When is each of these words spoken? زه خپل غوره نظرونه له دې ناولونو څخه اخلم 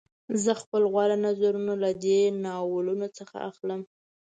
زه 0.43 0.51
خپل 0.61 0.81
غوره 0.93 1.17
نظرونه 1.25 1.73
له 1.83 1.91
دې 2.03 2.19
ناولونو 2.45 3.07
څخه 3.17 3.35
اخلم 3.49 3.81